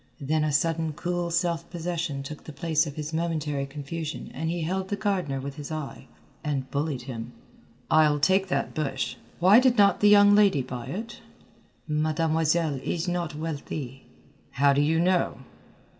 Then 0.19 0.43
a 0.43 0.51
sudden 0.51 0.93
cool 0.93 1.29
self 1.29 1.69
possession 1.69 2.23
took 2.23 2.45
the 2.45 2.51
place 2.51 2.87
of 2.87 2.95
his 2.95 3.13
momentary 3.13 3.67
confusion 3.67 4.31
and 4.33 4.49
he 4.49 4.61
held 4.63 4.87
the 4.87 4.95
gardener 4.95 5.39
with 5.39 5.57
his 5.57 5.71
eye, 5.71 6.07
and 6.43 6.67
bullied 6.71 7.03
him. 7.03 7.33
"I'll 7.91 8.19
take 8.19 8.47
that 8.47 8.73
bush. 8.73 9.17
Why 9.39 9.59
did 9.59 9.77
not 9.77 9.99
the 9.99 10.09
young 10.09 10.33
lady 10.33 10.63
buy 10.63 10.87
it?" 10.87 11.19
"Mademoiselle 11.87 12.79
is 12.83 13.07
not 13.07 13.35
wealthy." 13.35 14.07
"How 14.53 14.73
do 14.73 14.81
you 14.81 14.99
know?" 14.99 15.41